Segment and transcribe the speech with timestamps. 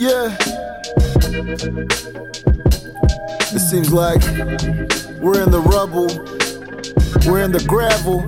[0.00, 0.34] Yeah.
[3.52, 4.22] It seems like
[5.20, 6.06] we're in the rubble,
[7.30, 8.20] we're in the gravel,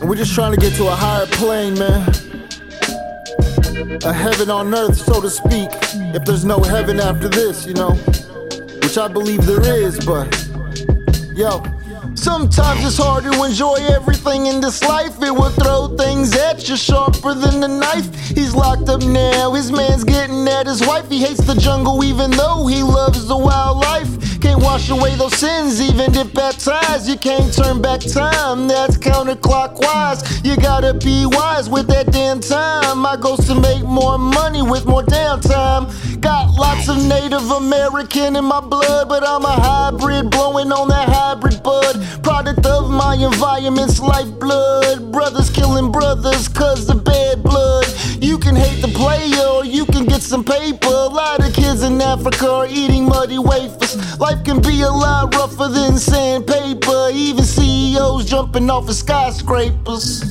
[0.00, 2.02] and we're just trying to get to a higher plane, man.
[4.04, 5.70] A heaven on earth, so to speak,
[6.12, 7.92] if there's no heaven after this, you know.
[8.82, 10.26] Which I believe there is, but
[11.36, 11.62] yo.
[12.14, 15.22] Sometimes it's hard to enjoy everything in this life.
[15.22, 18.14] It will throw things at you sharper than a knife.
[18.28, 21.08] He's locked up now, his man's getting at his wife.
[21.08, 24.40] He hates the jungle even though he loves the wildlife.
[24.40, 27.08] Can't wash away those sins, even if baptized.
[27.08, 30.44] You can't turn back time, that's counterclockwise.
[30.44, 32.98] You gotta be wise with that damn time.
[32.98, 36.20] My goal's to make more money with more downtime.
[36.20, 41.08] Got lots of Native American in my blood, but I'm a hybrid, blowing on that
[41.08, 42.04] hybrid bud.
[42.22, 44.81] Product of my environment's lifeblood.
[45.12, 47.84] Brothers killing brothers cause of bad blood.
[48.18, 50.88] You can hate the player or you can get some paper.
[50.88, 54.18] A lot of kids in Africa are eating muddy wafers.
[54.18, 57.10] Life can be a lot rougher than sandpaper.
[57.12, 60.24] Even CEOs jumping off of skyscrapers.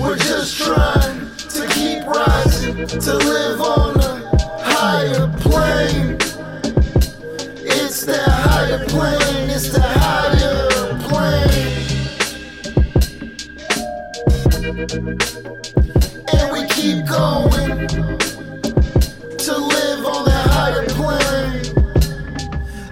[0.00, 6.16] We're just trying to keep rising, to live on a higher plane.
[7.62, 9.99] It's that higher plane, it's the
[14.92, 17.86] And we keep going
[19.38, 21.70] to live on that higher plane.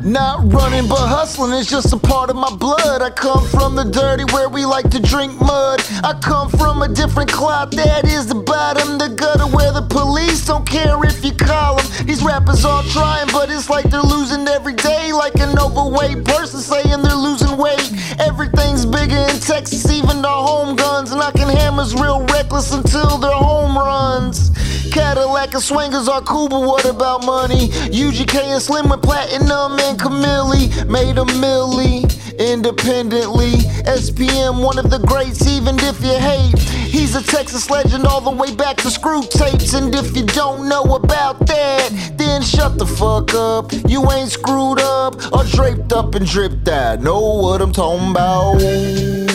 [0.04, 3.02] Not running but hustling is just a part of my blood.
[3.02, 5.80] I come from the dirty where we like to drink mud.
[6.04, 10.46] I come from a different cloth that is the bottom, the gutter where the police
[10.46, 12.06] don't care if you call them.
[12.06, 15.12] These rappers all trying, but it's like they're losing every day.
[15.12, 17.92] Like an overweight person saying they're losing weight.
[18.20, 21.14] Everything's bigger in Texas, even the home guns.
[21.14, 21.37] Knocking
[21.78, 24.50] hammers real reckless until they're home runs.
[24.90, 27.68] Cadillac and swingers are cool, but what about money?
[27.68, 30.48] UGK and Slim with Platinum and Camille
[30.88, 32.02] made a milli
[32.38, 33.52] independently.
[33.86, 36.58] SPM, one of the greats, even if you hate.
[36.58, 39.74] He's a Texas legend all the way back to screw tapes.
[39.74, 43.72] And if you don't know about that, then shut the fuck up.
[43.88, 47.00] You ain't screwed up or draped up and dripped out.
[47.00, 49.27] Know what I'm talking about?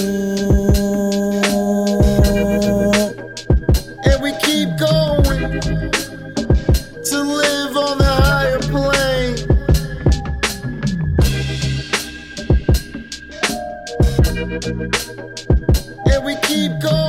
[7.05, 9.37] to live on the higher plane.
[16.11, 17.02] And we keep going.